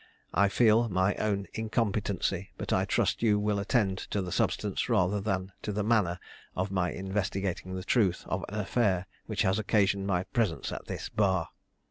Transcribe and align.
I 0.33 0.49
feel 0.49 0.89
my 0.89 1.13
own 1.17 1.45
incompetency, 1.53 2.49
but 2.57 2.73
I 2.73 2.85
trust 2.85 3.21
you 3.21 3.37
will 3.37 3.59
attend 3.59 3.99
to 4.09 4.23
the 4.23 4.31
substance, 4.31 4.89
rather 4.89 5.21
than 5.21 5.51
to 5.61 5.71
the 5.71 5.83
manner, 5.83 6.19
of 6.55 6.71
my 6.71 6.89
investigating 6.89 7.75
the 7.75 7.83
truth 7.83 8.25
of 8.27 8.43
an 8.49 8.59
affair 8.59 9.05
which 9.27 9.43
has 9.43 9.59
occasioned 9.59 10.07
my 10.07 10.23
presence 10.23 10.71
at 10.71 10.87
this 10.87 11.07
bar. 11.09 11.49